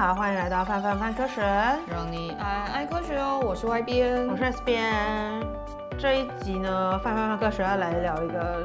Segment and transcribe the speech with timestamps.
[0.00, 3.38] 好，欢迎来到范范范科学，让你爱爱科学哦。
[3.44, 5.46] 我是 Y 边，我是 S 边。
[5.98, 8.64] 这一集呢，范范范科学要来聊一个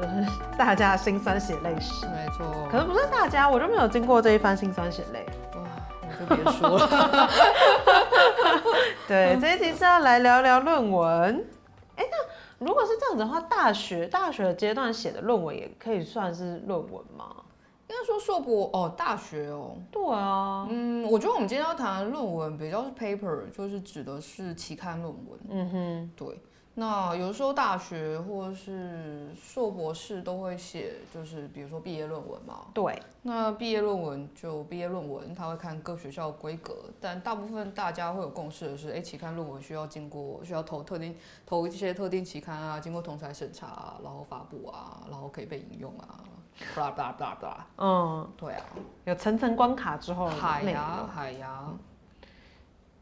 [0.56, 2.06] 大家的辛酸血泪史。
[2.06, 5.26] 没错，可能不是大家，我就没有经过这一番心酸血泪。
[5.56, 5.60] 哇，
[6.08, 7.28] 我就别说了。
[9.06, 11.46] 对，这一集是要来聊聊论文。
[11.96, 17.26] 哎，那如果是这样子的话，大学大学阶段写的论文也可以算是论文吗？
[17.88, 25.38] 应该说硕博哦，大学哦，对啊，嗯，我觉得我们今天要谈的论文比较是 paper，就是指的是期刊论文。
[25.48, 26.40] 嗯哼，对。
[26.78, 32.66] 那有的时候大学或者是硕博士都会写，就是比如说毕业论文嘛。
[32.74, 33.00] 对。
[33.22, 41.16] 那毕业论文就毕业论文，他会看各学校的规格，但大部分大家会有共识的是，哎，期刊论文需要经过需要投特定
[41.46, 46.20] 投一些特定期刊啊，经过同侪审查啊，然后发布啊，然后可以被引用啊。
[46.74, 48.64] Blah blah blah blah，嗯，对啊，
[49.04, 51.64] 有层层关卡之后，海呀海呀，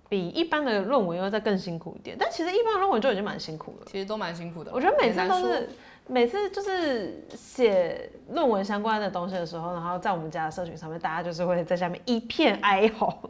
[0.09, 2.17] 比一般的论文要再更辛苦一点。
[2.19, 4.73] 但其实一般的论文就已经蛮辛苦了，其实都蛮辛苦的。
[4.75, 5.69] 我觉得每次都是
[6.09, 13.21] 每次就是写论文相关的东西的时候，然后在我们家的社群上面，大家就是会在下面一片哀嚎，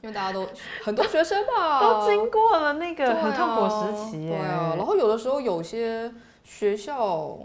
[0.00, 0.46] 因为大家都
[0.82, 4.74] 很多学生吧， 都经过了那个很痛苦时期，对啊。
[4.76, 6.10] 然后有的时候有些
[6.42, 7.38] 学校。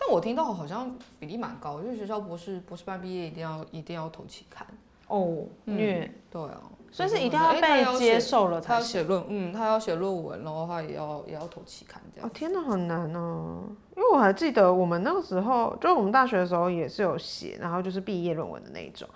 [0.00, 4.64] 但我听到好像比例蛮高，因为学校博士博士班毕业一定要一定要投期刊
[5.08, 12.28] 哦，虐、嗯、对啊，所以是一定要被接受了才，写论，嗯，他要写论文，然后他也要也要投期刊这样。
[12.28, 13.64] 哦，天哪，很难哦，
[13.96, 19.08] 因为我还记得我们那个时候，就我们大学的时候也是有写，然后就是毕业论文的那一种，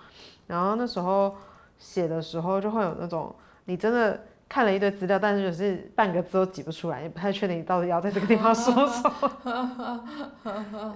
[0.47, 1.33] 然后那时候
[1.77, 3.33] 写的时候就会有那种
[3.65, 4.21] 你真的。
[4.53, 10.95] 看了一堆资料，但是就是半个字都挤不出来，也不太确定你到底要在这个地方说什么。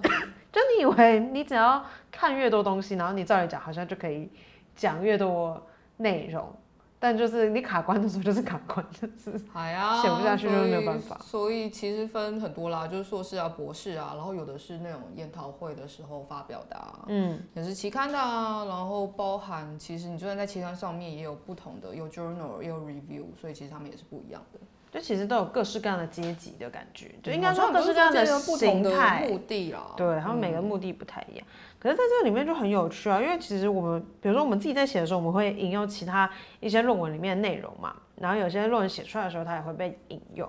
[0.52, 4.30] 就你以为你只要看越多东西，然后你照着讲好像就可以
[4.76, 5.60] 讲越多
[5.96, 6.54] 内容。
[7.00, 11.16] 但就是你卡关的时候，就是卡关，就是写不下去，就是没有办法。
[11.22, 18.64] 所以其实分很多啦，就是硕士啊、博士啊，然后有的是那种研讨会的时候发表的，啊，嗯，也是期刊的啊。
[18.64, 24.58] 然后包含其实你就算在期刊上面也有不同的，有 journal 也有 review，所以其实他们也是不一样的。
[24.90, 29.92] 就其实都有各式各样的阶级的感觉，就应该说各式各样的形态、目的啦。
[29.96, 31.46] 对，他们每个目的不太一样。
[31.78, 36.28] 可是在这个里面就很有趣啊，因为其实我们，比如说我们自己在写的时候，我们会引用其他
[36.60, 40.48] 一些论文里面的内容嘛，然后有些论文写出来的时候，它也会被引用。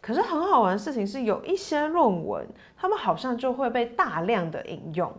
[0.00, 5.12] 可是很好玩的事情是，有一些论文，他们好像就会被大量的引用。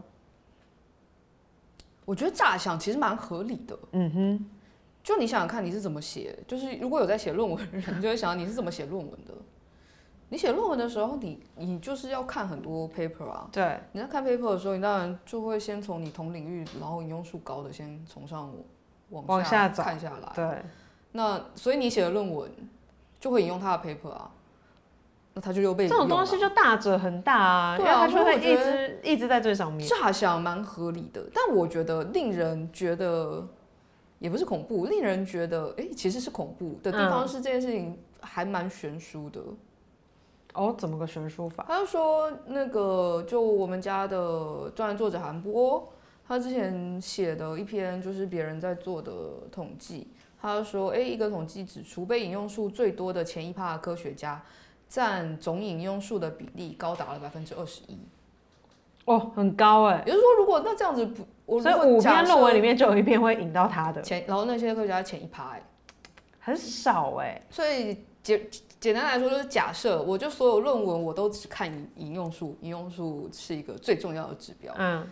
[2.05, 3.77] 我觉得乍想其实蛮合理的。
[3.91, 4.49] 嗯哼。
[5.07, 6.37] 就你想想看，你是怎么写？
[6.45, 9.33] 就是如果有在写论文的人，就会想你是怎么写论文的。
[10.27, 13.47] 你写论文的时候，你你就是要看很多 paper 啊。
[13.49, 13.79] 对。
[13.93, 18.53] 你在看 paper 的时候，你当然就会先从你同领域，然后引用数高的，先从上
[19.11, 20.29] 往下看下来。
[20.35, 20.61] 对。
[21.13, 22.51] 那所以你写的论文
[23.17, 24.29] 就会引用他的 paper 啊。
[25.35, 29.87] 那他就又被这种东西就大者很大啊，对啊，他就会一直一直在最上面。
[29.87, 33.47] 乍想蛮合理的，但我觉得令人觉得。
[34.19, 39.41] 也不是恐怖，令人觉得哎、欸，其实是恐怖的地方是这件事情还蛮悬殊的。
[40.53, 41.63] 哦，怎么个悬殊法？
[41.67, 45.87] 他就说那个，就我们家的专栏作者韩波，
[46.27, 49.11] 他之前写的一篇就是别人在做的
[49.51, 50.07] 统计，
[50.41, 54.43] 他就说，哎、欸，一个统计指出，被引用数最多的前一趴的科学家，
[54.89, 57.95] 占总引用数的比例高达了百分之二十一。
[59.05, 60.03] 哦，很高哎！
[60.07, 65.63] 也就是说，如果那这样子不，所以五篇论文里面就有一篇会引到他的前，然后那些科学家前一趴哎，
[66.39, 67.41] 很少哎。
[67.49, 68.41] 所以简
[68.81, 74.73] 简单来说，就是假设我就所有论文我都只看引引用数，引用数是一个最重要的指标。
[74.77, 75.07] 嗯，啊，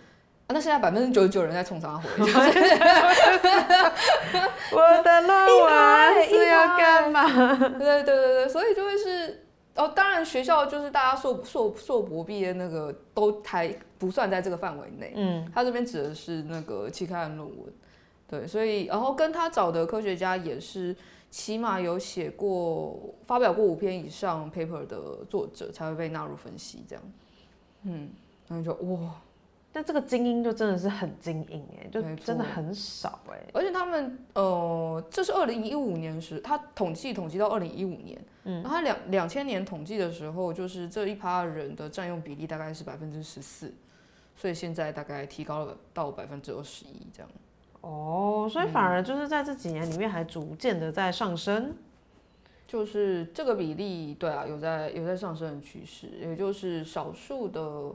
[0.49, 2.09] 那现在百分之九十九人在冲啥回？
[4.71, 7.23] 我的论文是要干嘛？
[7.79, 9.44] 对对对对，所以就会是。
[9.75, 15.13] 哦，当然，学校就是大家硕硕硕博毕业那个都还不算在这个范围内。
[15.15, 17.73] 嗯，他这边指的是那个期刊论文，
[18.27, 20.95] 对，所以然后跟他找的科学家也是
[21.29, 27.03] 起码有写过、发表过五篇以上 paper 的作者才会被纳入分析，这样。
[27.83, 28.09] 嗯，
[28.47, 29.15] 然后就哇。
[29.75, 33.37] 但这个精英就真的是很精英哎，就真的很少哎。
[33.53, 43.73] 而且他们呃，这是二零一五年时，他统计统计到二零一五年，嗯，然后他两两千年统计的时候，就是这一趴人的占用比例大概是百分之十四，
[44.37, 47.29] 所以现在大概提高了到百分之二十一这样。
[47.81, 51.75] 哦，所以反而就是在这几年里面还逐渐的在上升，嗯，
[52.65, 57.91] 就是这个比例，对啊，有在有在上升的趋势，也就是少数的。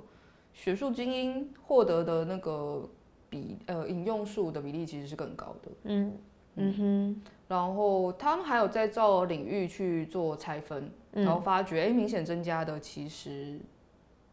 [0.61, 2.87] 学术精英获得的那个
[3.31, 5.71] 比呃引用数的比例其实是更高的。
[5.85, 6.19] 嗯
[6.57, 13.59] 嗯哼，然后他们还有在照领域去做拆分，然后发觉，哎，明显增加的其实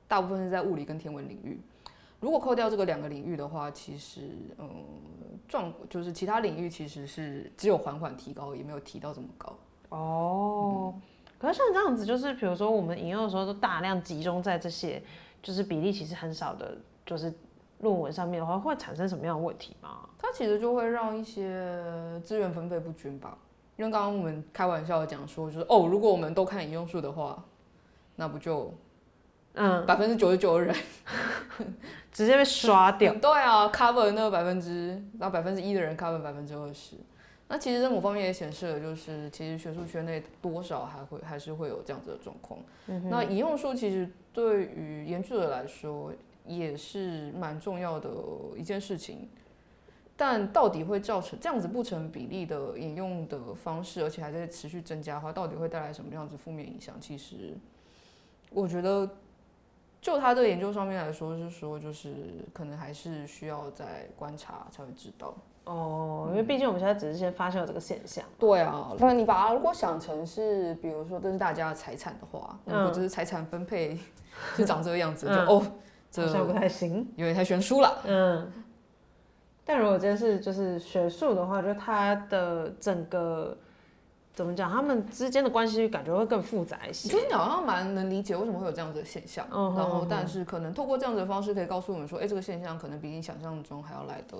[0.06, 1.62] 大部分是在物理跟天文领域。
[2.19, 4.69] 如果扣掉这个两个领域的话，其实，嗯，
[5.47, 9.57] 状就是其他领域其实是只有缓缓提高，也没有提到这么高。
[9.89, 11.01] 哦，嗯、
[11.38, 15.01] 可是像这样子，就是比如说我们引用的时候都大量集中在这些，
[15.42, 17.34] 就是比例其实很少的，就是
[17.80, 20.07] 论文上面的话，会产生什么样的问题吗？
[20.18, 21.84] 它其实就会让一些
[22.24, 23.38] 资源分配不均吧。
[23.78, 27.44] 因为刚刚我们开玩笑的讲说，就是哦，如果我们都看引用数的话，
[28.16, 28.74] 那不就？
[29.60, 30.75] 嗯，百分之九十九的人
[32.12, 33.12] 直接被刷掉。
[33.19, 36.95] 对啊，cover 那个百分之，然后百分之一的人 cover 百分之二十。
[37.47, 42.59] 那其实在某方面也显示了，就是其实学术圈内多少还会还是会有这样子的状况。
[42.88, 46.13] 嗯、那引用数其实对于研究者来说
[46.45, 48.09] 也是蛮重要的
[48.55, 49.29] 一件事情。
[50.15, 57.00] 但到底会造成这样子不成比例的引用的方式，而且还在持续增加的话，到底会带来什么样子负面影响？
[57.00, 57.55] 其实
[58.50, 59.09] 我觉得。
[60.00, 65.35] 就他这个研究上面来说，是说就是可能还是需要再观察才会知道
[65.67, 68.23] 哦，因为毕竟我们现在只是先发现了这个现象。
[68.39, 73.99] 对啊，那你把它如果想成是，比如说这是大家的财产的话，如果这是财产分配
[74.55, 75.63] 是长这个样子，就哦，
[76.09, 78.01] 这不太行，有点太悬殊了。
[78.05, 78.51] 嗯，
[79.65, 83.55] 但如果真是就是学术的话，就它的整个。
[84.33, 84.71] 怎么讲？
[84.71, 87.09] 他们之间的关系感觉会更复杂一些。
[87.09, 94.37] 其实你好像蛮能理解为什么会有这样子的现象，嗯、然后但是可能透过这样子的方式可以告诉我们说，哎，这个现象可能比你想象中还要来得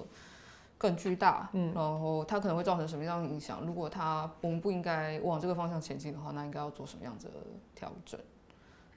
[0.77, 3.62] 更巨大，嗯，然后它可能会造成什么样的影响？
[3.65, 7.33] 如果它我们不应该往这个方向前进的话，那应该要做什么样子的
[7.75, 8.19] 调整？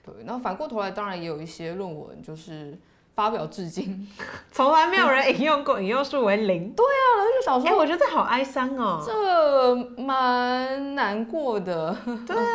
[0.03, 2.79] 对，然后反过头来，当然也有一些论文就是。
[3.13, 4.09] 发表至今，
[4.51, 6.73] 从来没有人引用过，引用数为零。
[6.73, 11.95] 对啊，然后就想说，哎、欸，我觉得这好哀伤哦，这蛮难过的。
[12.27, 12.47] 对啊，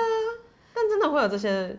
[0.73, 1.77] 但真的会有这些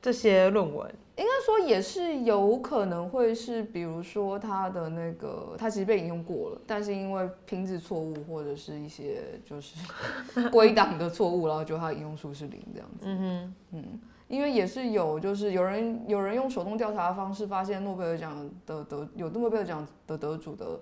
[0.00, 9.76] 这些论文，应该说也是有可能会是，比如说他的那个，他其实被引用过了，但是因为拼字错误或者是一些就是
[10.50, 12.98] 归档的错误，然后就他引用数是零这样子。
[13.02, 14.00] 嗯哼，嗯。
[14.28, 18.36] 因为也是有，就是有人有人用手动调查的方式发现诺贝尔奖
[18.66, 20.78] 的得有诺贝尔奖的得主的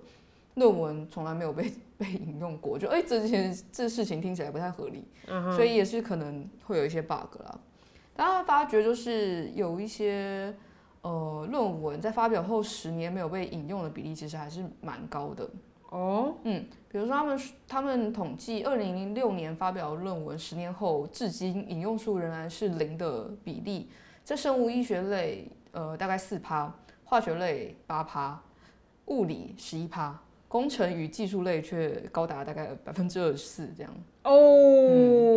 [0.55, 5.05] 论文从来没有被被引用过，就哎、欸，这件这事情听起来不太合理，
[5.55, 7.57] 所以也是可能会有一些 bug 啦。
[8.17, 10.53] 但他发觉就是有一些
[11.03, 15.49] 呃论文在发表后十年没有被引用的比例其实还是蛮高的。
[15.89, 23.89] 哦，嗯，比如说他们他们统计，二零零六年发表的论文，十年后至今引用数仍然是零的比例，
[24.21, 26.69] 在生物医学类，呃，大概四趴，
[27.05, 28.37] 化学类八趴，
[29.05, 30.19] 物理十一趴，
[30.49, 33.93] 工程与技术类却高达大概百分之二十四这样。
[34.23, 35.36] 哦，嗯、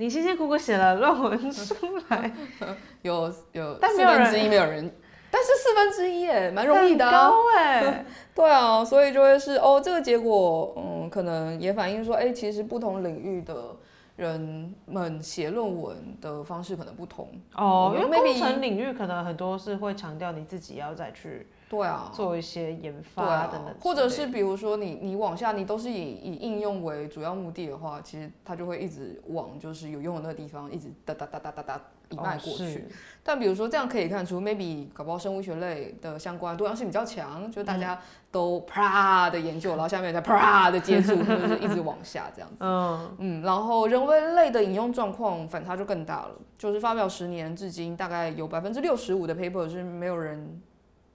[0.00, 1.74] 你辛辛苦苦写了论文出
[2.08, 2.32] 来，
[3.02, 4.90] 有有四分之一没有人。
[5.30, 7.30] 但是四分之一哎，蛮容易的啊。
[7.54, 8.02] 哎，
[8.34, 13.76] 对啊，所以就会是哦，这个结果，嗯，可能也反映说，哎，其实不同领域的
[14.16, 21.46] 人们写论文的方式可能不同哦，因为工程领域可能很多是会强调你自己要再去。
[21.70, 32.78] 对啊，做一些研发等等，啊，或者是比如说你你往下，你都是以以应用为主要目的的话，其实它就会一直往就是有用的那个地方一直哒哒哒哒哒哒一脉过去。
[32.78, 32.80] 哦，
[33.22, 37.96] 但比如说这样可以看出，maybe 搞不好生物学类的相关多样性比较强，就大家
[38.32, 42.56] 都啪的研究，嗯、然后下面再啪的接触，就是一直往下这样子。
[42.58, 50.60] 嗯嗯，然后人文类的引用状况反差就更大了，就是发表十年至今，大概有百分之六十五的 paper 是没有人。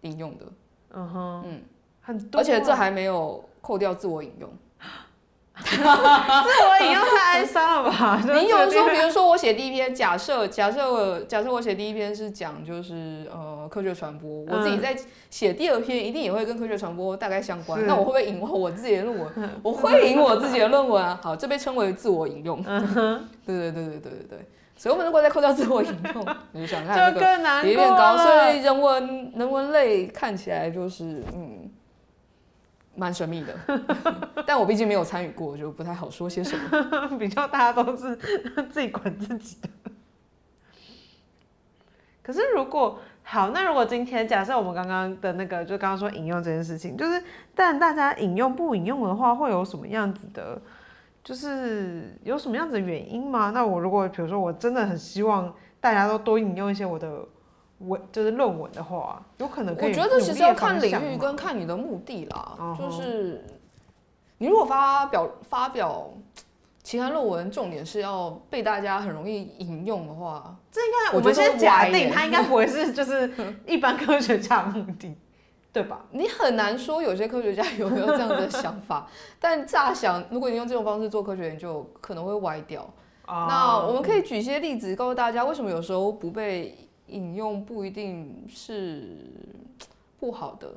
[0.05, 0.45] 引用的，
[0.93, 1.61] 嗯哼，嗯，
[2.01, 4.49] 很多，而且这还没有扣掉自我引用，
[5.57, 8.21] 自我引用太哀伤了吧？
[8.23, 14.95] 你有说，比如说我写第一篇，假设假设我假设我写第一篇是讲就是呃科学传播，我自己在
[15.29, 19.49] 写第二篇一定也会跟科学传播大概相关，那我会不会引我自己的论文？
[19.63, 21.19] 我会引我自己的论文啊。
[21.23, 22.61] 好，这被称为自我引用。
[23.45, 24.47] 对对对对对对对。
[24.75, 31.71] 所以我们如果再扣掉自我引用， 你就想看这个比例变高，所以人文人文类看起来就是嗯，
[32.93, 33.55] 蛮神秘的。
[34.45, 37.07] 但我毕竟没有参与过，就不太好说些什么。
[37.17, 38.15] 比较大家都是
[38.69, 39.69] 自己管自己的。
[42.21, 47.23] 可是如果好，那如果今天假设我们刚刚的那个，就刚刚说引用这件事情，就是
[47.55, 50.61] 但大家引用不引用的话，会有什么样子的？
[51.25, 53.49] 就是有什么样子的原因吗？
[53.49, 55.51] 那我如果比如说我真的很希望
[55.81, 57.19] 大家都多引用一些我的
[57.79, 59.89] 文，就是论文的话，有可能可以。
[59.89, 62.77] 我觉得其实要看领域跟看你的目的啦，uh.
[62.77, 63.43] 就是
[64.37, 66.13] 你如果发表发表
[66.83, 73.33] 期刊论文，重点是要被大家很容易引用的话，这应该我们先假定它应该不会是就是
[73.65, 75.17] 一般科学家的目的，
[75.75, 76.05] 对吧？
[76.11, 79.09] 你很难说有些科学家有没有这样的想法，
[79.41, 82.81] 但乍想，如果你用这种方式做科学研究，可能会歪掉。
[83.25, 83.49] Oh.
[83.49, 86.77] 那我们可以举一些例子，告诉大家为什么有时候不被
[87.07, 89.17] 引用不一定是
[90.17, 90.75] 不好的。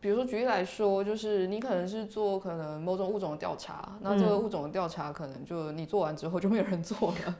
[0.00, 7.34] 比如说，举例来说，就是你可能是做可能某种物种的调查，那这个物种的调查可能就你做完之后就没有人做了，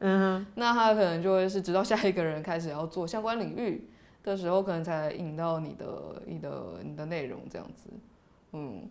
[0.00, 3.88] 嗯，那他可能就会是直到下一个人开始要做相关领域
[4.26, 5.86] 的时候，可能才引到你的、
[6.26, 7.88] 你的、你的内容这样子，
[8.52, 8.86] 嗯。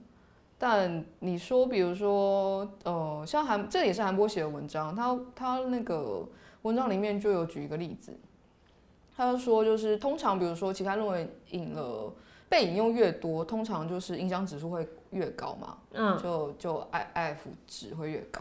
[0.58, 6.28] 但你说，比如说，呃，像韩，这也是韩波写的文章，他他那个
[6.64, 8.12] 文章里面就有举一个例子，
[9.16, 12.12] 他就说，就是通常比如说其他论文引了。
[12.48, 18.40] 被引用越多，通常就是影响指数会越高嘛，嗯，就就 I F 值会越高。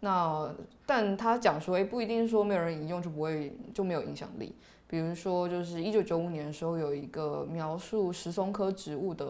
[0.00, 0.54] 那
[0.84, 4.54] 但他讲说，哎，不一定说没有人引用就不会就没有影响力。
[4.88, 9.24] 比如说，就是一九九五年的时候有一个描述石松科植物的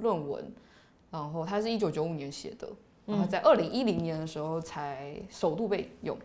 [0.00, 0.52] 论文，
[1.10, 2.68] 然后它是一九九五年写的，
[3.06, 6.18] 然后在二零一零年的时候才首度被引用，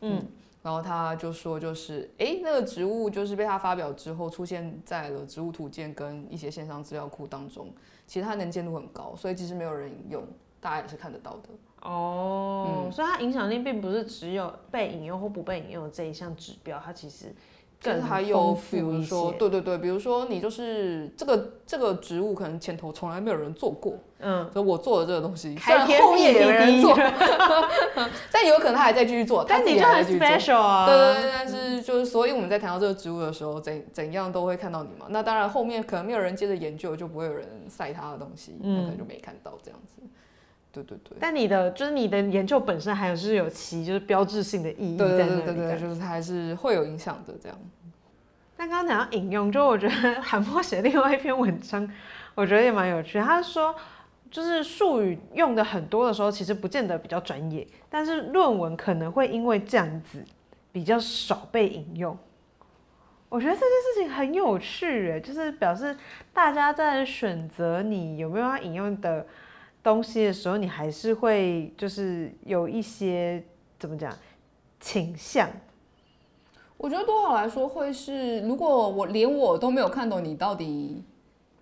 [0.00, 0.18] 嗯。
[0.18, 0.26] 嗯
[0.66, 7.68] 然后他就说，就是哎，那个植物就是被他发表之后，出现在了《植物图鉴》跟一些线上资料库当中。
[8.04, 10.24] 其实它能见度很高，所以其实没有人引用，
[10.60, 11.88] 大家也是看得到的。
[11.88, 17.32] 哦，嗯、所以它影响力并不是只有被引用或不被引用的这一项指标，它其实。
[17.82, 26.96] 更还有，比如说，对对对，比如说你就是这个这个植物，可能前头从来没有人做过，嗯，所以我做的这个东西，虽然后面也有人做，
[28.32, 35.06] 但有可能他还在继续做，但你就很 special 啊，对对对，但是就是，所以我们在谈到这个植物的时候，怎怎样都会看到你嘛。
[35.10, 40.02] 那当然后面可能没有人接着研究，就不会有人晒他的东西，嗯，可能就没看到这样子。
[40.82, 47.58] 对对对，但你的就是你的研究本身还有是有其就是标志性的意义在那里，对对对对，就是它还是会有影响的这样。
[48.56, 49.92] 但刚刚讲到引用，就我觉得
[50.22, 51.86] 韩波写另外一篇文章，
[52.34, 53.20] 我觉得也蛮有趣。
[53.20, 53.74] 他说，
[54.30, 60.24] 就是术语用的很多的时候，其实不见得比较专业，但是论文可能会因为这样子
[60.72, 62.16] 比较少被引用。
[63.28, 65.94] 我觉得这件事情很有趣，诶，就是表示
[66.32, 69.26] 大家在选择你有没有要引用的。
[69.86, 73.40] 东西的时候，你还是会就是有一些
[73.78, 74.12] 怎么讲
[74.80, 75.48] 倾向？
[76.76, 81.04] 我觉得多少来说会是，如果我连我都没有看懂你到底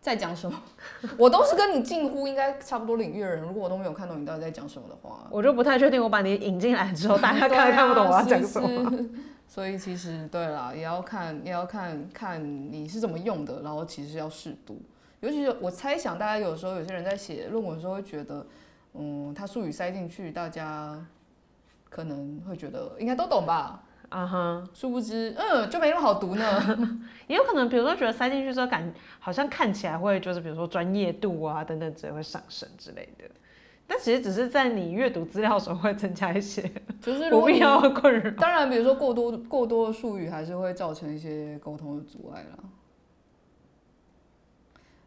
[0.01, 0.59] 在讲什么，
[1.19, 6.03] 我都是跟你近乎应该差不多领域的人，如果我都没有看懂你到底在讲什么的话，我就不太确定。
[6.03, 8.91] 我把你引进来之后， 大家看看不懂我要讲什么。
[8.91, 9.11] 是是
[9.47, 14.81] 所以其实对啦，也要看，也要看看你是怎么用的，然后其实要适度。
[15.25, 18.47] 尤其是我猜想，大家有时候有些人在写论文的时候会觉得，
[18.93, 21.03] 嗯，他术语塞进去，大家
[21.89, 23.83] 可能会觉得应该都懂吧？
[24.11, 26.45] 啊哈，殊不知，嗯，就没那么好读呢。
[27.27, 33.25] 也有可能，比如说觉得塞进去之后，感好像看起来会就是比如说专业度啊等等之类会上升之类的，
[33.87, 38.31] 但其实只是在你阅读资料的时候会增加一些就是不必要的困扰。
[38.33, 42.59] 当然，比如说过多过多的术语还是会造成一些沟通的阻碍啦。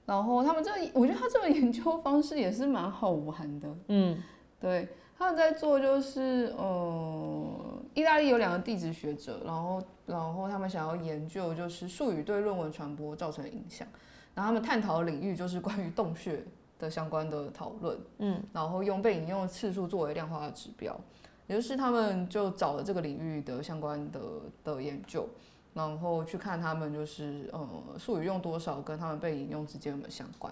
[0.08, 3.68] 然后他们这个，我觉得他这个研究方式也是蛮好玩的。
[3.90, 4.18] 嗯，
[4.58, 4.88] 对，
[5.18, 13.86] 他们在做就是，呃，意大利有两个地质学者，然后然后他们想要研究就是术语对论文传播造成的影响，
[14.34, 16.42] 然后他们探讨的领域就是关于洞穴
[16.80, 18.00] 的相关的讨论。
[18.20, 20.98] 嗯，然后用被引用的次数作为量化的指标，
[21.48, 24.22] 也就是他们就找了这个领域的相关的
[24.64, 25.28] 的研究。
[25.78, 27.70] 然后去看他们就是呃
[28.00, 30.52] 术语用多少跟他们被引用之间有没有相关，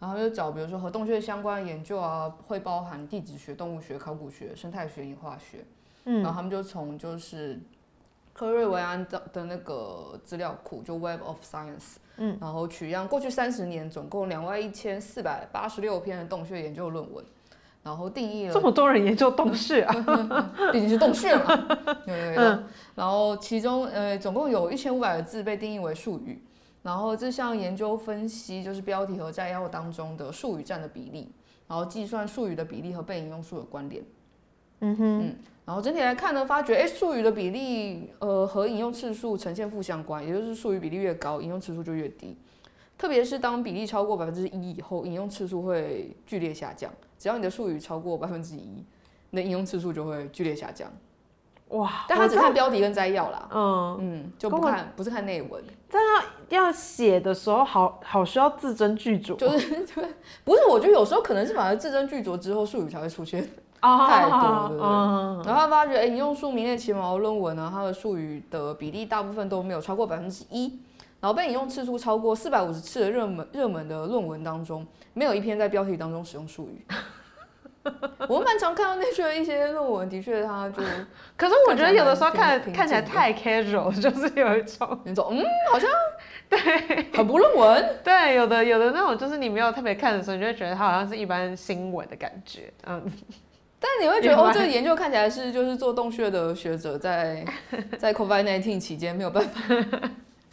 [0.00, 5.64] 然后就找比如说和洞穴相关的研究啊，会包含地质学、动物学、考古学、生态学、演化学，
[6.06, 7.60] 嗯，然后他们就从就是
[8.32, 17.24] 科瑞维安的的那个资料库就 Web of Science，嗯，然后取样过去三十年总共两万一千四百八十六篇的洞穴研究论文。
[17.84, 21.54] 然后定义了这么多人研究洞穴啊， 毕竟是洞穴嘛。
[22.06, 22.58] 对对对。
[22.94, 26.42] 然后其中呃总共有一千五百个字被定义为术语。
[26.82, 31.30] 然后这项研究分析就是标题和摘要当中的术语占的比例，
[31.68, 34.02] 然后计算术语的比例和被引用数的关联。
[34.80, 35.20] 嗯哼。
[35.26, 35.36] 嗯。
[35.66, 42.36] 然后整体来看呢，发觉哎术语的比例呃和引用次数呈现负相关，也就是术语比例越高，引用次数就越低。
[42.96, 46.90] 特别是当比例超过百分之一以后，引用次数会剧烈下降。
[47.18, 48.84] 只要你的术语超过百分之一，
[49.30, 50.90] 那引用次数就会剧烈下降。
[51.68, 52.04] 哇！
[52.06, 55.64] 但他只看标题跟摘要啦，嗯嗯，就不看不是看内文。
[55.90, 56.00] 但
[56.50, 59.34] 要要写的时候好，好好需要字斟句酌。
[59.38, 59.86] 就是，
[60.44, 60.66] 不是？
[60.68, 63.42] 我觉得有时候可能是反而字斟句酌之后，术语才会出现
[63.80, 64.86] 太多，哦、对不对？
[64.86, 70.78] 哦、然后他发觉，哎，你用数名列前茅论文呢，它的术语的比例大部分都没有超过百分之一。
[71.24, 76.84] 然后被引用次数超过四百五十次的热门热门的论文当中，没有一篇在标题当中使用术语。
[78.28, 80.82] 我们蛮常看到那些一些论文，的确它就，
[81.34, 85.88] 可是我觉得有的时候看看起来太 casual， 就是有一种那种嗯，好像
[86.50, 87.96] 对，很不论文。
[88.04, 93.02] 对，有的有的那种就是你没有特别看的时候，你就会觉得它好像是一般新闻的感觉，嗯。
[93.80, 97.42] 但你会觉得哦，这个研究看起来是就是做洞穴的学者在
[97.98, 99.74] 在 COVID-19 期间没有办法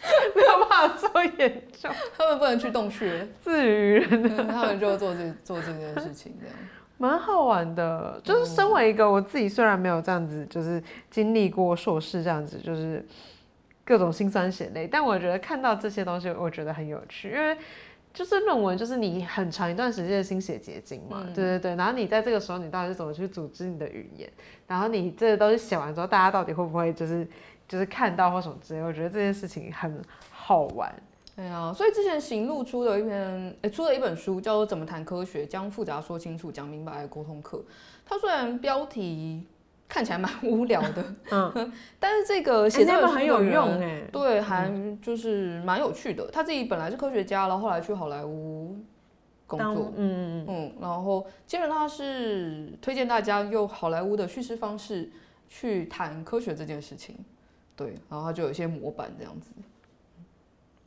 [0.36, 6.55] 没有办法做研究，他们不能去洞穴，自娱人，他们就做这做这件事情这样。
[6.98, 13.03] 蛮好玩的，就是身为一个我自己，虽然没有这样子，就是经历过硕士这样子，就是
[13.84, 17.58] 各种辛酸血泪，但我觉得看到这些东西，我觉得很有趣，因为
[18.13, 24.29] 就是论文，就是你很长一段时间的心血结晶嘛，嗯、对对对，然后你在这个时候，你到底是怎么去组织你的语言，
[24.67, 27.27] 然后你这个东西写完之后，大家到底会不会就是
[27.71, 30.93] 就是看到或什么之类，我觉得这件事情很好玩。
[31.37, 37.57] 对啊，所以之前行路出了一篇，诶，出了一本书，叫做《怎么谈科学：将复杂说清楚，讲明白的沟通课》。
[38.05, 39.47] 它虽然标题
[39.87, 44.69] 看起来蛮无聊的， 嗯， 但是这个写这本很有用哎，对，还
[45.01, 46.29] 就是蛮有趣的。
[46.29, 48.77] 他自己本来是科学家，然后后来去好莱坞
[49.47, 55.09] 工作，嗯嗯嗯，然后接着他是推荐大家用好莱坞的叙事方式
[55.47, 57.15] 去谈科学这件事情，
[57.81, 59.50] 对，然后它就有一些模板这样子。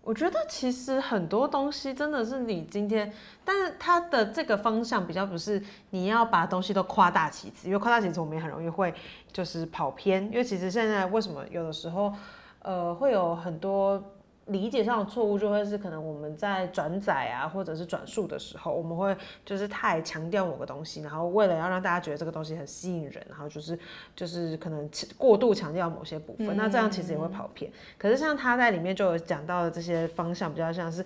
[0.03, 3.13] 我觉得其实很多东西真的是你今天，
[3.45, 8.95] 但是它的这个方向比较不是你要把东西都夸大其词，因为夸大其词我们也很容易会
[9.33, 12.13] 就是跑偏，因为其实现在为什么有的时候，
[12.61, 14.03] 呃，会有很多。
[14.49, 23.79] 理解上的错误就会是可能我们在转载啊，或者是转述的时候，我们会就是太强调某个东西，然后为了要让大家觉得这个东西很吸引人，然后就是
[24.15, 27.73] 就是可能过度强调某些部分，那这样其实也会跑偏。
[27.97, 31.03] 可是像他在里面就有讲到的这些方向，比较像是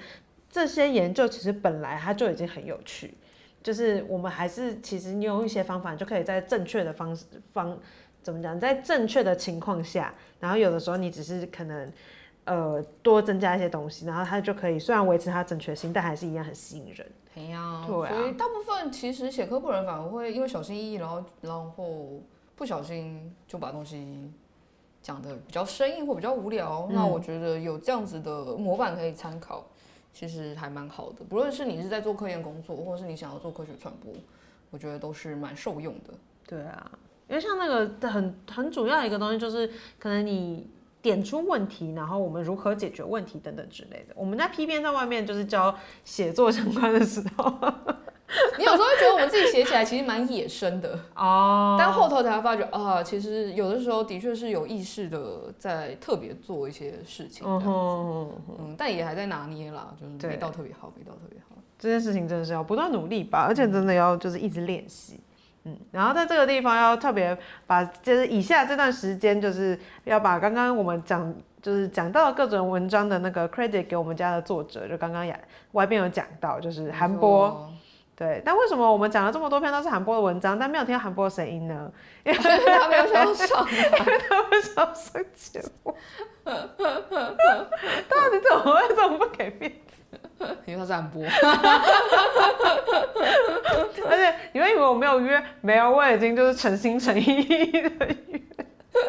[0.50, 3.14] 这些研究其实本来它就已经很有趣，
[3.62, 7.78] 就是我们还是其实你用一些方法，就可以在正确的方式方
[8.20, 11.92] 怎么讲，在正确的情况下，然后有的时候你只是可能。
[12.48, 17.06] 呃，多增加一些东西，然后它就可以虽然维持它正确性，但还是一样很吸引人。
[17.34, 18.08] 对呀，对啊。
[18.08, 22.22] 所以大部分其实写科普人反而会因为小心翼翼，然后然后
[22.56, 24.32] 不小心就把东西
[25.02, 26.86] 讲的比较生硬或比较无聊。
[26.88, 29.66] 嗯、那我觉得有这样子的模板可以参考，
[30.14, 31.24] 其实还蛮好的。
[31.28, 34.10] 不论是你是在做科研工作，或者是你想要做科学传播，
[34.70, 36.14] 我觉得都是蛮受用的。
[36.46, 36.90] 对啊，
[37.28, 40.66] 因为像那个很很主要的一个东西就是可能你。
[41.08, 44.14] 点出问题，然后我们如何解决问题等等之类的。
[44.14, 47.44] 我们在 P 编在外面就是教写作相关的时候，
[48.58, 51.00] 你有时候会觉得我们自己写起来其实蛮野生的。
[51.14, 61.56] 哦，但后头才发觉啊，其实有的时候的确是有意识的在特别做一些事情，嗯哼，嗯，但也还在拿捏啦，就是没到特别好，没到特别好。
[61.78, 65.18] 这件事情真的是要不断努力吧，而且真的要就是一直练习。
[65.68, 75.38] 嗯，然后在这个地方要特别把，就是以下这段时间，就是要把刚刚我们讲，就是讲到各种文章的那个 credit 给我们家的作者，就刚刚也
[75.72, 77.70] 外边有讲到，就是韩波，
[78.16, 78.40] 对。
[78.44, 81.92] 但为什么我们讲了这么多篇都是韩波的文章，但没有听到韩波的声音呢？
[82.24, 83.76] 因为他没有想上，因
[84.06, 85.94] 为他不想上节目。
[86.44, 86.54] 到
[88.30, 89.92] 底怎么会这么不给面子？
[90.64, 91.22] 因为他是韩波，
[94.88, 95.42] 我没有约？
[95.60, 98.42] 没有，我已经就是诚心诚意的约。
[98.90, 99.00] 他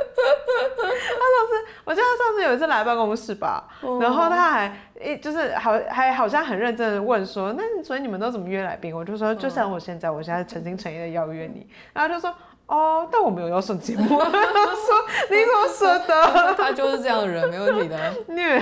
[1.26, 3.68] 上次，我记得他上次有一次来办公室吧，
[4.00, 8.96] 然后他还一就是好还好像很认真的问说，那所以你们都怎么约来宾？
[8.96, 12.32] 我就说就像我现在，我现在诚心诚意的邀约你，然后就说
[12.68, 14.04] 哦，但我没有要上节目。
[14.04, 16.54] 你怎么舍得？
[16.56, 17.98] 他就是这样的人，没问题的。
[18.28, 18.62] 虐，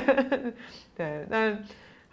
[0.96, 1.64] 对，但。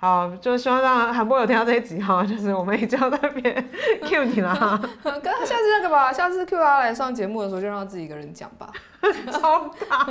[0.05, 3.71] 好，就希望让韩波有听到这一集哈，就是我们已经在那边
[4.05, 4.79] Q 你了哈。
[5.03, 8.71] 跟他下次那个吧，下次 Q 他来上节目的时候，就让他自己一个人讲吧。
[9.33, 10.07] 超大，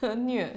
[0.00, 0.48] 很虐。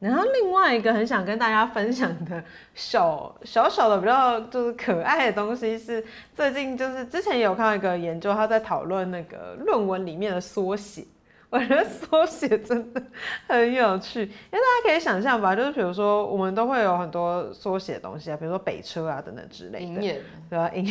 [0.00, 2.42] 然后另外一个很想跟大家分享的
[2.74, 6.04] 小小小的比较就是可爱的东西是，
[6.34, 11.06] 最近就是之前有看到一个研究，他在讨论那个论文里面的缩写。
[11.54, 13.00] 我觉得缩写真的
[13.46, 19.84] 很有趣，因为大家可以想象吧，就是比如说我们都会有很多缩写的东西啊，比如说北车啊等等之类的。
[19.84, 20.68] 银眼，对吧？
[20.74, 20.84] 银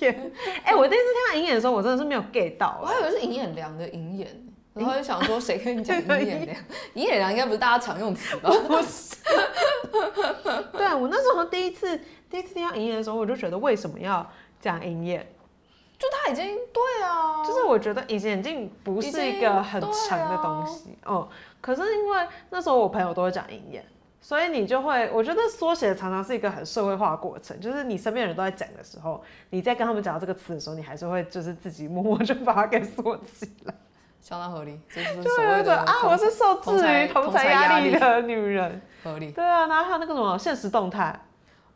[0.00, 0.32] 眼，
[0.64, 4.26] 哎、欸，我第一次听到银眼的时候，我真的是没有 get 到，我还以为是银眼良的银眼，
[4.72, 6.56] 然后就想说，谁跟你讲 银眼良？
[6.94, 8.48] 银眼良应该不是大家常用词吧？
[8.66, 9.16] 不是。
[10.72, 14.26] 对啊，我那时候第一次第一次听到银眼的时候，我就觉得为什么要
[14.58, 15.30] 讲营业？
[16.00, 21.28] 就他已经对啊，就是我觉得隐形眼镜不是一个很长的东西哦。
[21.60, 23.84] 可是因为那时候我朋友都会讲营业。
[24.22, 33.74] 所以你就会，我觉得缩写常常是一个很社会化的过程，就是你身边人都在讲的时候，你在跟他们讲到这个词的时候，你还是会就是自己默默就把它给缩起来，
[34.20, 34.78] 相当合理。
[34.94, 39.32] 就是所谓的啊，我是受制于同侪压力的女人，合理。
[39.32, 41.18] 对啊，然后还有那个什么现实动态，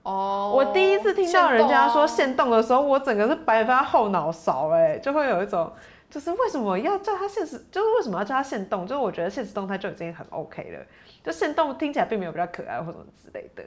[0.04, 5.72] 哦，我第一次听到人家说限动的时候，我整个是白发后脑勺，哎，就会有一种。
[6.10, 7.58] 就是为什么要叫它现实？
[7.72, 8.86] 就是为什么要叫它限动？
[8.86, 10.78] 就是我觉得现实动态就已经很 OK 了。
[11.24, 13.64] 就限动听起来并没有比较可爱或什么之类的。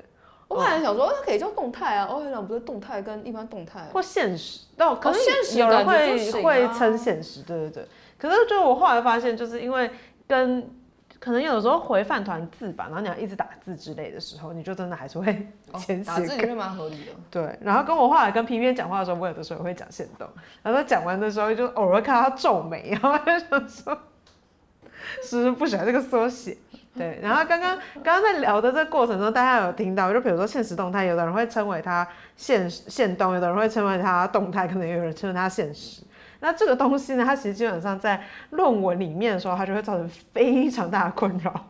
[0.48, 7.88] 我本来想说它可以叫动态啊，我想不是动态跟一般动态或现实，那可是有人会会称现实，对对对。
[8.18, 9.90] 可是就我后来发现，就是因为
[10.28, 10.72] 跟。
[11.20, 15.26] 可能有的时候回饭团字吧，然后你要一直打字之类的时候，你就真的还是会
[15.76, 16.04] 简写。
[16.06, 17.12] 打字也是蛮合理的。
[17.32, 20.28] 对，然后跟我后来跟 P P 讲话的时候，我有的时候也会讲线动，
[20.62, 23.98] 然后他讲完的时候就偶尔看他皱眉，然后就想说，
[25.24, 26.56] 是不是不喜欢这个缩写？
[26.96, 36.02] 对，然后刚刚刚刚在聊的这个过程中，大家有听到，就比如说现实动态，有的人会称为它现现动，有的人会称为它动态，可能有人称为它限时。
[36.40, 41.68] 那这个东西呢，它其实基本上在论文里面的时候，它就会造成非常大的困扰，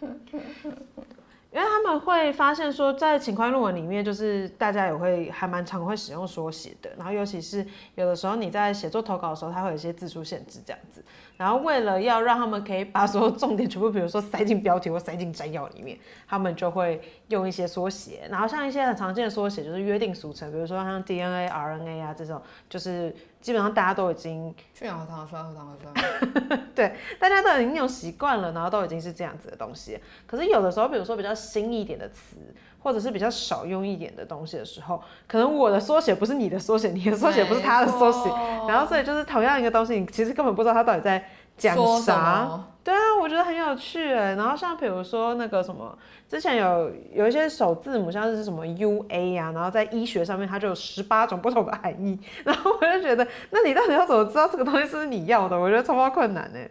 [0.00, 11.04] 因为他们会发现说，在情况论文里面，就是大家也会还蛮常会使用缩写的，然后尤其是有的时候你在写作投稿的时候，它会有一些字数限制这样子，
[11.42, 23.14] 然后为了要让他们可以把所有重点全部，比如说塞进标题或塞进摘要里面，他们就会用一些缩写，然后像一些很常见的缩写就是约定俗成，比如说像 DNA、RNA 啊这种，就是。
[23.42, 29.98] 基本上大家都已经去氧核糖核酸核糖核酸， 对，大家都已经用习惯了，然后都已经是这样子的东西。
[30.28, 32.36] 可是有的时候，比如说比较新一点的词，
[32.78, 38.30] 或者是比较少用一点的东西的时候，可能我的缩写不是你的缩写，你的缩写不是他的缩写，
[38.68, 41.24] 然后所以就是同样一个东西，你其实根本不知道他到底在
[41.56, 42.60] 讲啥。
[42.84, 44.34] 对啊，我觉得很有趣哎。
[44.34, 45.96] 然后像比如说那个什么，
[46.28, 52.18] 之前有有一些首字母，像是什么 U A 啊，然后在医学上面它就有十八种不同的含义。
[52.44, 55.56] 然后我就觉得，那你到底要怎么知道这个东西是你要的？
[55.58, 56.68] 我觉得超级困难哎。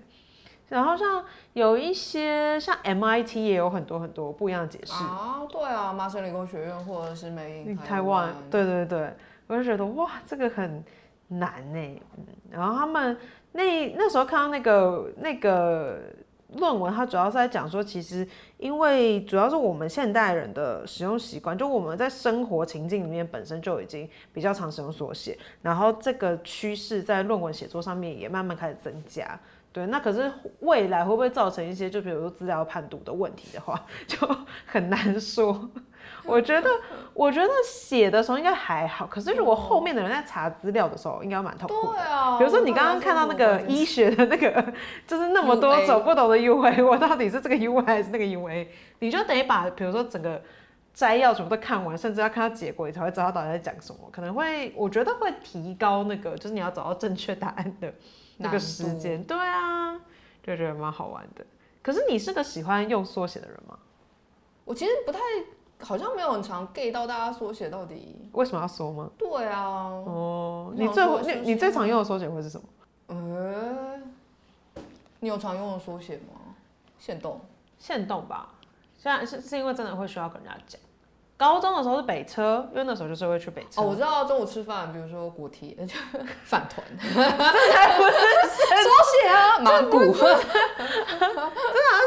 [0.68, 1.24] 然后像
[1.54, 5.42] 有一些像 M I T 也有很多很多不一样的解释啊。
[5.50, 9.14] 对啊，麻省理工学院或者是美台湾，对对对，
[9.48, 10.82] 我就觉得哇，这个很
[11.32, 11.96] 难哎。
[12.18, 13.18] 嗯，然后他们。
[13.54, 16.00] 那那时候看到那个那个
[16.54, 18.26] 论文，它主要是在讲说，其实
[18.58, 29.38] 因为主要是我们现代人的使用习惯，就我们在生活情境里面本身就已经比较常使用缩写，然后这个趋势在论文写作上面也慢慢开始增加。
[29.74, 34.18] 对，那可是未来会不会造成一些，就比如说资料判读的问题的话， 就
[34.66, 35.70] 很难说。
[36.26, 36.70] 我觉得，
[37.14, 41.98] 我觉得写的时候应该还好，可是如果后面的人在查资料的时候，应该蛮痛苦的。
[41.98, 44.74] 对啊，比如说你刚刚看到那个医学的那个，
[45.08, 48.68] 就是那么多种不同的 UA，我到底是这个 UA 还是那个 UA？
[49.00, 50.42] 你就得把，比如说整个
[50.94, 54.00] 摘要全部都看完，甚至要看到结果，你才会知道到底在讲什么。
[54.12, 57.94] 可能会，我觉得会提高那个，就是你要找到正确答案的
[58.38, 59.24] 那个时间。
[59.24, 59.96] 对啊，
[60.44, 61.44] 就觉得蛮好玩的。
[61.82, 63.78] 可是你是个喜欢用缩写的人吗？
[64.66, 65.20] 我其实不太。
[65.82, 69.10] 好像没有很常 gay 到大家缩写到底为什么要缩吗？
[69.18, 72.68] 对啊，哦，你最你你最常用的缩写会是什么？
[73.08, 74.00] 呃，
[75.20, 76.56] 你有常用的缩写吗？
[77.00, 77.42] 限动，
[77.80, 78.50] 限动吧。
[78.98, 80.80] 现在是是因为真的会需要跟人家讲。
[81.42, 83.82] 高中的时候是北车，因为那时候就是会去北车。
[83.82, 85.76] 哦，我知道中午吃饭，比如说锅贴、
[86.46, 88.12] 饭团， 这才不是
[88.84, 90.46] 缩写啊，麻古，真的是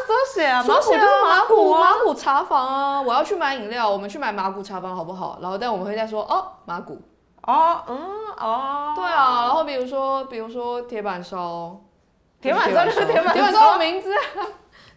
[0.07, 5.40] 缩写啊，缩写就是麻古，麻古茶房啊，我要去买饮料，我们去买麻古茶房好不好？
[5.42, 7.03] 然后但我们会再说哦，麻古，
[7.42, 7.99] 哦，嗯，
[8.38, 11.77] 哦，对啊，然后比如说，比如说铁板烧，
[12.40, 13.73] 铁板烧就是铁板烧，铁板烧。
[13.73, 14.14] 的名字，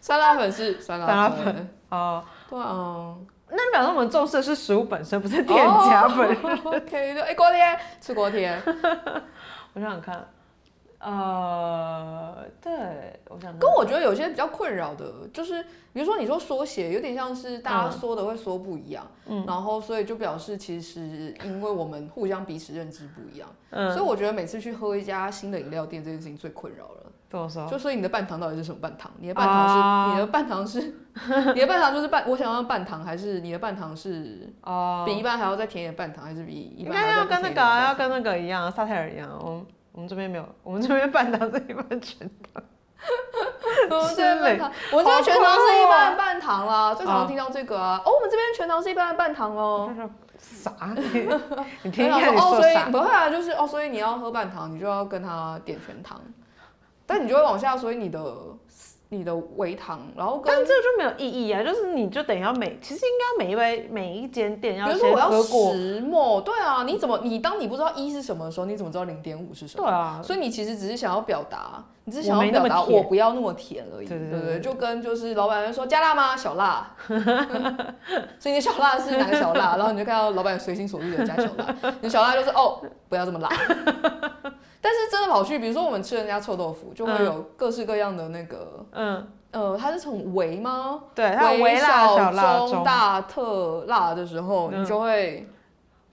[0.00, 3.16] 酸辣粉是酸辣粉，哦，对啊。
[3.50, 6.56] 那表示我们重视的是食物本身，不是店家本身。
[6.58, 8.60] Oh, OK，就哎，锅贴吃锅贴。
[9.74, 10.28] 我想想看，
[10.98, 12.72] 呃，对，
[13.28, 13.58] 我想。
[13.58, 27.12] 跟我觉得有些比较困扰的，就是比如说你说缩写，有点像是大家说的会说不一样，嗯，然后所以就表示其实因为我们互相彼此认知不一样，嗯，所以我觉得每次去喝一家新的饮料店，这件事情最困扰了。
[27.30, 29.10] 就所以你的半糖到底是什么半糖？
[29.18, 30.80] 你的半糖是、啊、你的半糖是
[31.54, 42.62] 你的半糖就是半，我想要半糖还是你的半糖是哦，比一般还要再甜一点半糖，还是比一般还要跟那个要跟那个一样，萨泰尔一样，我们我们这边没有，我们这边半糖是一半全糖。
[43.90, 46.94] 我们这边半糖，我们这边全糖是一半半糖啦。
[46.94, 49.92] 最常听到这个啊，哦，我们这边全糖是一半半糖哦。
[50.38, 50.72] 啥？
[51.82, 52.88] 你听 一下你说啥？
[52.90, 56.20] 不会啊，就是哦，所以你要喝半糖，你就要跟他点全糖，
[57.08, 58.22] 但你就会往下，所以你的。
[59.10, 64.86] 你的微糖，然后跟但这个就没有意义啊，就是你就等于要每，其实应该每一杯每一间店要。
[64.86, 69.86] 比如说我要十沫，对啊，你怎么你当你不知道一是什么的时候，你怎么知道零点五是什么？
[69.86, 76.36] 对啊，所以你其实只是想要表达，你只是想要表达我不要那么甜而已，对对对，就跟就是老板说加辣吗？
[76.36, 76.94] 小辣，
[78.38, 79.76] 所以你小辣是哪个小辣？
[79.78, 83.48] 然后你就看到老板随心所欲的加小辣，你小辣就是哦不要这么辣。
[84.80, 91.00] 但是真的跑去，比如说我们吃人家臭豆腐，就会有各式各样的那个，嗯，呃，它是从微吗？
[91.14, 95.48] 对，它有微辣、小辣、中、大、特辣的时候，你就会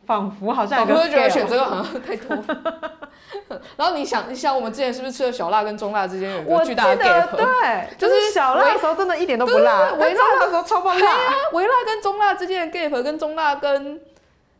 [0.05, 2.35] 仿佛好像就会觉得选这个好像太多。
[3.77, 7.35] 然后你想，你想我们之前是不是吃了小辣跟中辣之间有一个巨大的 gap？
[7.35, 11.07] 对，就是小辣的时候真的一点都不辣，微辣的时候超爆辣。
[11.53, 14.01] 微辣跟中辣之间的 gap 跟中辣跟。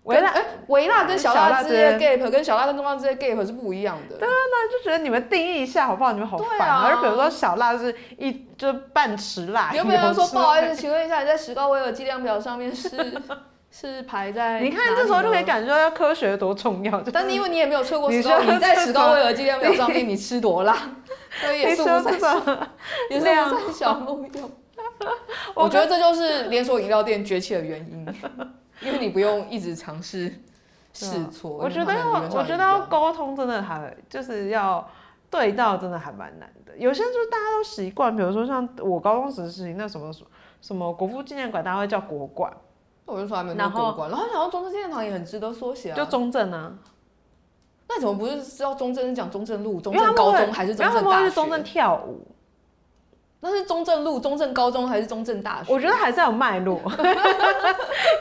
[0.06, 4.16] 微辣哎，微辣跟小辣之间的 gap 跟小辣跟中辣之间的 gap 是不一样的。
[4.18, 6.12] 对啊，那就觉得你们定义一下好不好？
[6.14, 6.92] 你们好烦啊！
[6.94, 10.76] 就比如说小辣是一就半匙辣，有没有人说不好意思？
[10.76, 12.90] 请问一下，你在石膏维尔计量表上面是
[13.72, 14.60] 是排在？
[14.60, 17.02] 你看这时候就可以感受科学多重要。
[17.12, 20.78] 但是因为你也没有测过石膏，你在石膏维尔计量表上面你吃多辣，
[21.42, 22.36] 所以 也是不三小，
[23.10, 24.52] 也是不三小路用。
[25.56, 28.06] 我觉得这就是连锁饮料店崛起的原因。
[28.82, 30.34] 因为你不用一直尝试
[30.94, 34.88] 试错，我觉得要我觉得要沟通真的还就是要
[35.30, 36.78] 对到真的还蛮难的。
[36.78, 40.12] 有些就是大家都习惯，比如说像我高中时期那什么
[40.62, 42.52] 什么国父纪念馆，大家会叫国馆，
[43.06, 44.10] 我就从来没有叫国馆。
[44.10, 46.74] 然后想到中正纪念堂也很值得缩写啊，就中正啊。
[47.88, 51.32] 那怎么不是知道中正是讲中正路、中正高中还是中正大学？
[51.32, 52.26] 中正跳舞。
[53.48, 55.72] 那是中正路、中正高中还是中正大学？
[55.72, 56.82] 我觉得还是有脉络，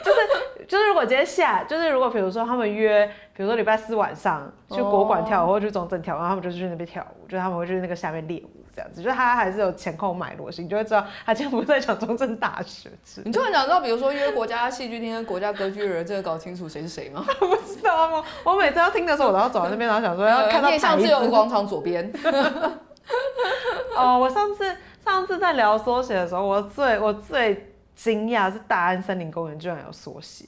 [0.03, 0.19] 就 是
[0.67, 12.89] 就是，如果今天下，就是如果比如说他们约，比如说礼拜四晚上去国馆跳舞，或者去中正跳舞，然后他们就去那边跳舞，就他们会去那个下面练舞这样子，就是他还是有前后脉络性，你就会知道他今天不在讲中正大学。
[13.23, 17.25] 你突然想知道，比如说约国家戏剧厅跟国家歌剧人，这个搞清楚谁是谁吗？
[17.39, 18.23] 不知道吗？
[18.43, 22.11] 我每次要听的时候，我都要走到那边，然后想说要看到面向自由广场左边。
[23.95, 24.75] 哦，我上次。
[25.05, 30.45] 上次在聊缩写的时候，我最我最惊讶是大安森林公园居然有缩写。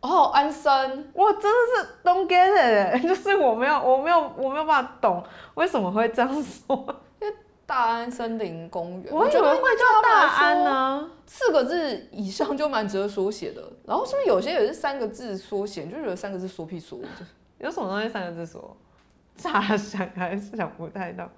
[0.00, 1.48] 哦，安森，我真的
[1.82, 5.22] 是 don't get it， 就是我没有我没有我没有办法懂
[5.54, 6.76] 为什么会这样说。
[7.20, 7.34] 因为
[7.66, 13.62] 大安森林公园，我以为会叫大安呢，四个字以上就蛮值得缩写的。
[13.86, 16.98] 然后是不是有些也是三个字缩写，就觉得三个字缩屁缩？
[17.58, 18.74] 有什么东西三个字缩？
[19.36, 21.28] 咋想还是想不太到。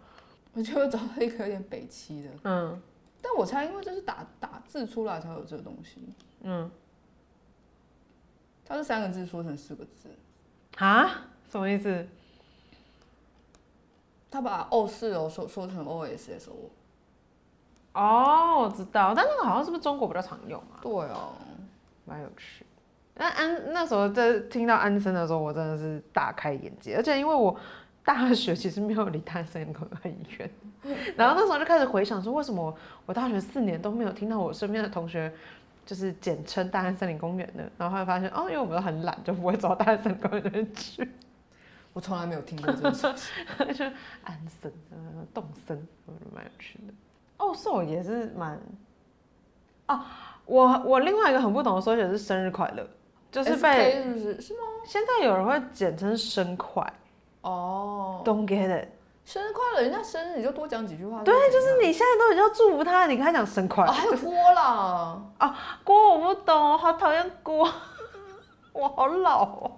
[0.54, 2.78] 我就找到一个有点北七的，嗯，
[3.22, 6.12] 但我猜，因为这是打打字出来才有这个东西，
[6.42, 6.70] 嗯，
[8.62, 10.10] 它是三个字说成四个字，
[10.76, 11.24] 啊？
[11.50, 12.06] 什么意思？
[14.30, 16.70] 他把 O 四楼说说成 O S S O，
[17.98, 20.80] 哦，我知道，但那个好像是不是中国比较常用啊？
[20.82, 21.32] 对哦，
[22.04, 22.66] 蛮有趣。
[23.14, 27.58] 那安那时候在听到安生的时候，我真的是大开眼界，而且因为我。
[28.04, 30.50] 大学其实没有离大安森林公园很远，
[31.16, 32.74] 然后那时候就开始回想说，为什么
[33.06, 35.32] 我大学四年都没有听到我身边的同学
[35.86, 37.62] 就是简称大安森林公园呢？
[37.78, 41.08] 然后后来发现哦，因为我们都很懒，就不会走到大安森林公园那边去。
[41.92, 43.34] 我从来没有听过这个事情，
[43.74, 43.84] 就
[44.24, 45.76] 安森、呃，动森，
[46.34, 46.94] 蛮有趣的。
[47.36, 48.58] 哦，瘦也是蛮……
[49.88, 50.00] 哦，
[50.46, 52.88] 我我另外一个很不懂的缩写是生日快乐，
[53.30, 54.60] 就是被是吗？
[54.86, 56.90] 现在有人会简称生快。
[57.42, 58.88] 哦、oh，Don't get it，
[59.24, 59.82] 生日快乐！
[59.82, 61.22] 人家生日你就多讲几句话。
[61.24, 63.90] 对，就是你现在都已经要祝福他，你跟他讲生快乐。
[63.90, 65.22] 哦，还有锅啦！
[65.38, 67.68] 啊，锅我不懂，我好讨厌锅，
[68.72, 69.70] 我好老哦，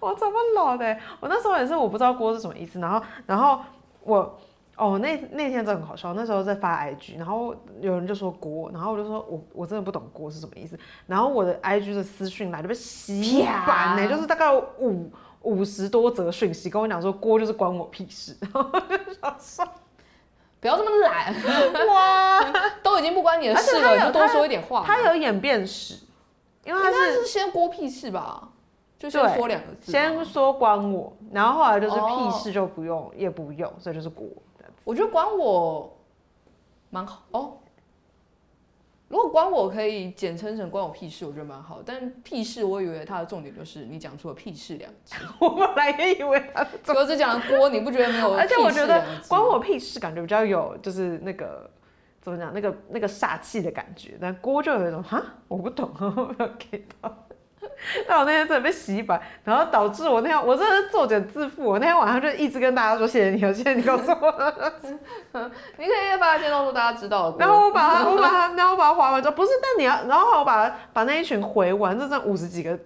[0.00, 0.96] 我怎么老的？
[1.20, 2.78] 我那时候也是，我不知道锅是什么意思。
[2.78, 3.60] 然后，然后
[4.02, 4.38] 我
[4.76, 6.14] 哦，那那天真的很好笑。
[6.14, 10.78] 那时候在发 IG，然后有人就说锅，然后我就说我我真的不懂锅是什么意思。
[11.06, 15.12] 然后我的 IG 的私讯来就被洗版呢，就是大概五。
[15.42, 19.66] 五十多则讯息跟我讲说，锅就是关我屁事，然后我就想说，
[20.60, 21.34] 不要这么懒
[21.86, 24.84] 哇， 都已经不关你的事了，你就多说一点话。
[24.86, 25.94] 他有演变史，
[26.64, 28.48] 因为他是，是先锅屁事吧，
[28.98, 34.26] 就先说两个字，先说关我，然后后来就是屁事就不用，哦、也不用，所以就是锅。
[34.84, 35.96] 我觉得关我
[36.90, 37.52] 蛮好哦。
[39.10, 41.82] 如果关我可以简称成关我屁事，我觉得蛮好。
[41.84, 45.16] 但屁事，我以为它的重点就是你讲出了屁事两字。
[45.40, 48.32] 我本来也以为他只只讲了锅，你不觉得没有？
[48.34, 51.68] 而且我觉得关我屁事感觉比较有，就是那个
[52.20, 54.16] 怎么讲，那个那个煞气的感觉。
[54.20, 57.26] 但锅就有一种哈，我不懂， 我没有 get 到。
[58.06, 61.62] 但我那天真的被洗白，然后导致我那天我真的是作茧自缚。
[61.62, 64.52] 我那天晚上就一直跟大家说谢谢你，谢谢你告诉我。
[65.78, 67.34] 你可以发现，告诉大家知道。
[67.38, 72.78] 然后我把它， 我把它，然后我把它划完之后，不是，但你要，然后我把把那一群回完，这剩五十几个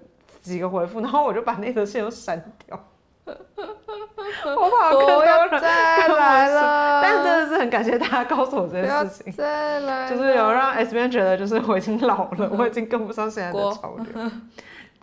[0.43, 2.79] 几个回复，然后我就把那条线都删掉。
[3.27, 14.31] 我怕更多人再来了，但真的是很感谢大家告诉我这件事情，再来就是有让 S 编觉得就是我已经老了，我已经跟不上现在的潮流。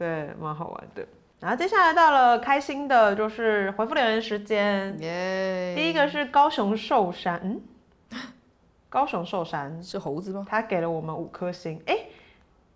[0.02, 1.08] 对，蛮好玩的。
[1.40, 5.00] 然后接下来到了开心的，就是回复留言时间。
[5.00, 5.76] 耶！
[5.76, 7.62] 第一个是高雄寿山，嗯，
[8.90, 10.44] 高雄寿山是猴子吗？
[10.50, 11.80] 他给了我们五颗星。
[11.86, 11.96] 哎，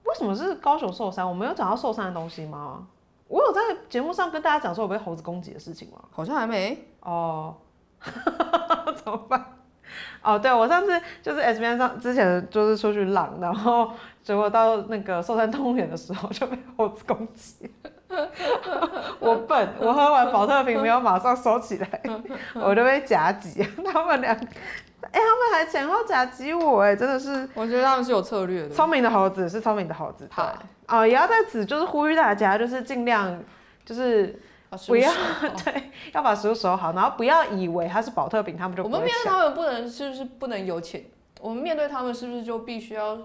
[0.03, 1.27] 为什么是高雄寿山？
[1.27, 2.87] 我没有讲到寿山的东西吗？
[3.27, 3.59] 我有在
[3.89, 5.99] 节目上跟大家讲说我被猴子攻击的事情吗？
[6.11, 6.77] 好像还没。
[6.99, 7.55] 哦，
[9.03, 9.43] 怎么办？
[10.21, 13.91] 哦，对，我上次就是 S B N 上之前就是出去浪，然后
[14.23, 17.69] 结果到那个寿山动物园的时候就被猴子攻击。
[19.19, 22.01] 我笨，我喝完保特瓶没有马上收起来，
[22.53, 23.61] 我就被夹击。
[23.91, 24.37] 他们俩，哎、
[25.11, 27.47] 欸，他们还前后夹击我，哎，真的是。
[27.53, 28.69] 我觉得他们是有策略的。
[28.69, 30.29] 聪明的猴子是聪明的猴子。
[30.35, 33.39] 对啊、哦，也要在此就是呼吁大家，就是尽量
[33.83, 34.39] 就是。
[34.87, 35.11] 不要
[35.63, 38.89] 对，要把食物守好，然后不要以为它是保特饼，他们就不。
[38.89, 41.01] 我们面对他们不能是不是不能有谴？
[41.41, 43.17] 我们面对他们是不是就必须要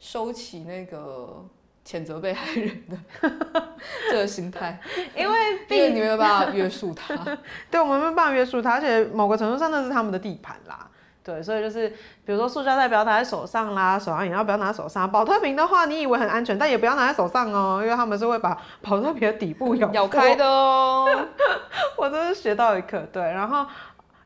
[0.00, 1.44] 收起那个
[1.86, 2.98] 谴责被害人的
[4.10, 4.80] 这个心态？
[5.16, 5.36] 因为
[5.68, 7.14] 毕竟你没有办法约束他，
[7.70, 10.88] 对，我们没有办法约束他，而且某个程度上那是他们的地盘啦。
[11.28, 11.86] 对，所以就是，
[12.24, 15.10] 比如说塑胶袋不要拿在手上啦，手上也要不要拿在手上。
[15.10, 21.06] 保特瓶的话，你以为很安全，但也不要拿在手上哦，因为他们是会把 保特瓶的底部咬咬开的哦。
[21.98, 23.22] 我真是学到一课，对。
[23.22, 23.66] 然后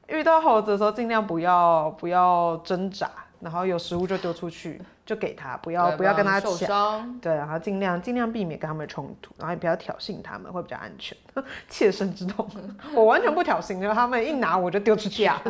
[0.07, 3.11] 遇到猴子的时候，尽量不要不要挣扎。
[3.43, 11.19] 然后有食物就丢出去， 就给他，不要不要跟他抢，对，然后尽量尽量避免跟他们冲突，然后也不要挑衅他们，会比较安全。
[11.69, 12.49] 切身之痛，
[12.95, 15.43] 我完全不挑衅，就他们一拿我就丢出去啊，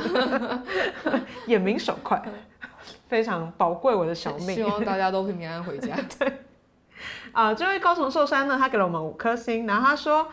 [1.46, 2.22] 眼明手快，
[3.08, 4.54] 非常宝贵我的小命。
[4.54, 5.94] 希望大家都平安回家。
[6.18, 6.32] 对，
[7.32, 10.28] 啊，这位高雄寿山呢，他给了我们五颗星，然后他说，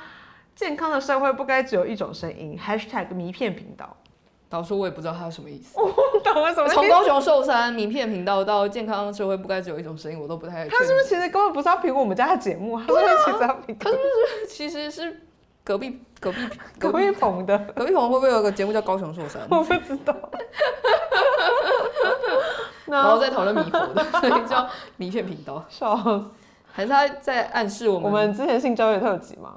[0.55, 3.97] 健康的社会不该只有一种声音，# #hashtag 迷片频道。
[4.49, 5.77] 导师，我也不知道他是什么意思。
[5.79, 5.91] 我
[6.23, 6.73] 懂了什么意思？
[6.75, 10.67] 从高雄寿山名片频道到健康社会不该只有一种声音，我都不太。
[10.67, 12.83] 他是不是其实根本不是要评我们家的节目啊？
[12.87, 13.77] 他是不是其实要评？
[13.79, 15.21] 他是不是其实是
[15.63, 16.37] 隔壁隔壁
[16.79, 17.57] 隔壁棚的？
[17.75, 19.41] 隔壁棚会不会有个节目叫高雄寿山？
[19.51, 20.15] 我不知道。
[22.87, 25.63] 然后再讨论米粉的， 所以叫名片频道。
[25.69, 26.25] 笑死！
[26.71, 28.11] 还是他在暗示我们？
[28.11, 29.55] 我们之前性教育特辑吗？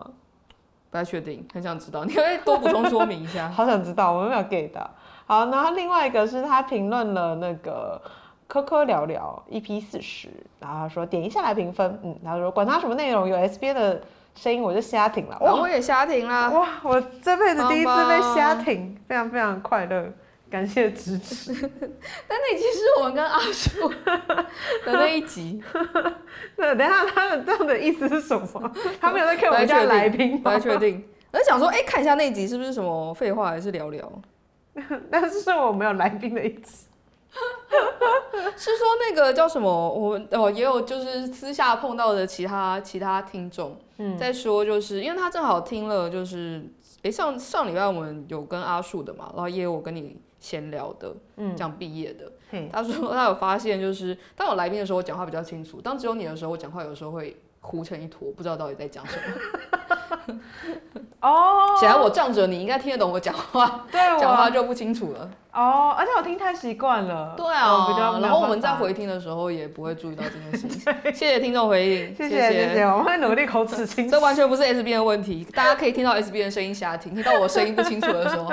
[0.92, 3.48] 不太确定，很想知道，你可以多补充说明一下。
[3.56, 4.88] 好想知道，我们没有 get 到。
[5.26, 7.98] 好，然后另外一个是他评论了那个
[8.46, 10.28] 科科聊聊 EP 四十，
[10.60, 14.02] 然后他说点一下来评分，嗯，他说管他什么内容，有 SB 的
[14.34, 15.38] 声音我就瞎挺了。
[15.40, 16.50] 哇，我也瞎挺啦！
[16.50, 20.12] 哇，我这辈子第一次被瞎挺，非常非常快乐，
[20.52, 21.50] 感谢支持。
[22.28, 25.62] 但那集是我们跟阿树的那一集。
[26.54, 28.72] 对，等一下他们这样的意思是什么？
[29.00, 30.40] 他没有在看我们家来宾吗？
[30.44, 31.02] 不太确定。
[31.32, 34.12] 我在想说，哎、欸，看一下那集是不是什么废话，还是聊聊？
[35.10, 36.86] 但是我没有来宾的意思，
[38.56, 39.68] 是说那个叫什么？
[39.70, 46.62] 我哦也有就是私下碰到的其他其他听众，嗯，在说就是因为他正好听了就是
[46.98, 60.34] 哎、欸、上上礼拜我们有跟阿树的嘛，然后也有我跟你闲聊的，嗯，讲毕业的，嗯，他说他有发现就是当有来宾的时候我讲话比较清楚，当只有你的时候我讲话有时候会糊成一坨，不知道到底在讲什么。
[61.20, 65.30] 哦， 显然我仗着你应该听得懂我讲话，对，讲话就不清楚了。
[65.52, 67.34] 哦，而且我听太习惯了。
[67.36, 70.92] 对啊，比较然后我们在回听的时候也不会注意到这件事情。
[71.14, 74.10] 谢谢听众回应，谢谢谢谢，我会努力口齿清楚。
[74.10, 78.52] 这完全不是 S B 的问题，大家可以听到 S B 的声音瞎听，听到我声音不清楚的时候，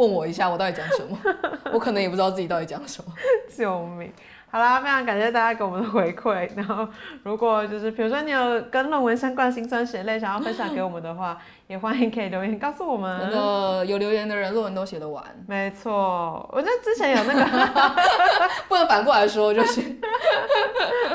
[0.00, 1.18] 问我一下我到底讲什么，
[1.72, 3.12] 我可能也不知道自己到底讲什么。
[3.54, 4.10] 救命！
[4.52, 6.50] 好啦，非常感谢大家给我们的回馈。
[6.56, 6.88] 然后，
[7.22, 11.38] 如果就是比如说你有跟论文相关的辛酸血泪想要分享给我们的话，
[11.68, 13.20] 也欢迎可以留言告诉我们。
[13.22, 15.22] 那个有留言的人，论文都写得完。
[15.46, 17.94] 没错，我觉得之前有那个，
[18.68, 19.80] 不能反过来说就是，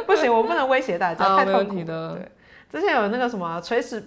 [0.05, 2.11] 不行，我不能威胁大家，太痛苦的。
[2.13, 2.31] 对，
[2.79, 4.01] 之前有那个什么垂死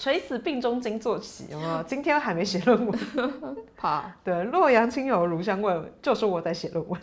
[0.00, 1.80] 垂死病中惊坐起，有没有？
[1.84, 2.98] 今天还没写论文，
[3.76, 4.04] 怕。
[4.24, 6.98] 对，洛阳亲友如相问，就是我在写论文。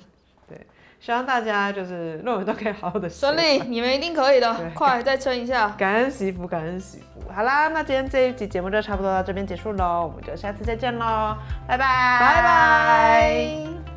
[0.49, 0.59] 对。
[0.99, 5.69] 希望大家就是论文都可以好好的顺利，你们一定可以的，快再撑一下。
[5.77, 7.31] 感恩惜福，感恩惜福。
[7.31, 11.37] 好啦，那今天这一集节目就差不多到这边结束喽，我们就下次再见喽，
[11.67, 13.96] 拜拜，拜拜。